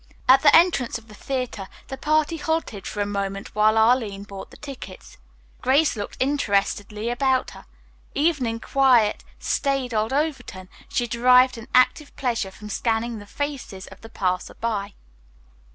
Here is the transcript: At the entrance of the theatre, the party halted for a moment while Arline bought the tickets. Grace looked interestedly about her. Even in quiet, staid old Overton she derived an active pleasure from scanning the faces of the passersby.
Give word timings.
At 0.27 0.41
the 0.41 0.55
entrance 0.55 0.97
of 0.97 1.09
the 1.09 1.13
theatre, 1.13 1.67
the 1.89 1.95
party 1.95 2.37
halted 2.37 2.87
for 2.87 3.01
a 3.01 3.05
moment 3.05 3.53
while 3.53 3.77
Arline 3.77 4.23
bought 4.23 4.49
the 4.49 4.57
tickets. 4.57 5.17
Grace 5.61 5.95
looked 5.95 6.17
interestedly 6.19 7.11
about 7.11 7.51
her. 7.51 7.65
Even 8.15 8.47
in 8.47 8.59
quiet, 8.59 9.23
staid 9.37 9.93
old 9.93 10.11
Overton 10.11 10.69
she 10.89 11.05
derived 11.05 11.55
an 11.59 11.67
active 11.75 12.15
pleasure 12.15 12.49
from 12.49 12.67
scanning 12.67 13.19
the 13.19 13.27
faces 13.27 13.85
of 13.89 14.01
the 14.01 14.09
passersby. 14.09 14.95